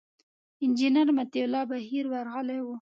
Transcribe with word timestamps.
انجینر 0.63 1.07
مطیع 1.17 1.43
الله 1.45 1.63
بهیر 1.69 2.05
ورغلي 2.13 2.59
و. 2.63 2.67